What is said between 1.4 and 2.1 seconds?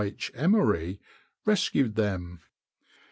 rescued